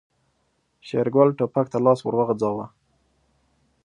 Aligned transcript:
شېرګل 0.87 1.29
ټوپک 1.37 1.67
ته 1.71 1.77
لاس 1.85 1.99
ور 2.03 2.15
وغځاوه. 2.17 2.65